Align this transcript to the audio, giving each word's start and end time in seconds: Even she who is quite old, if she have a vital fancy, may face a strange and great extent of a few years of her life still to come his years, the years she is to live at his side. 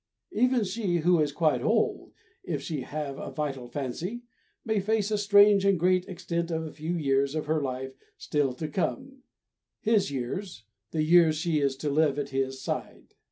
Even 0.31 0.63
she 0.63 0.97
who 0.97 1.19
is 1.19 1.31
quite 1.31 1.61
old, 1.61 2.11
if 2.43 2.59
she 2.59 2.81
have 2.81 3.19
a 3.19 3.29
vital 3.29 3.67
fancy, 3.67 4.23
may 4.65 4.79
face 4.79 5.11
a 5.11 5.15
strange 5.19 5.63
and 5.63 5.79
great 5.79 6.07
extent 6.07 6.49
of 6.49 6.65
a 6.65 6.71
few 6.73 6.95
years 6.97 7.35
of 7.35 7.45
her 7.45 7.61
life 7.61 7.93
still 8.17 8.51
to 8.53 8.67
come 8.67 9.21
his 9.79 10.09
years, 10.09 10.63
the 10.89 11.03
years 11.03 11.35
she 11.35 11.59
is 11.59 11.75
to 11.77 11.91
live 11.91 12.17
at 12.17 12.29
his 12.29 12.59
side. 12.59 13.13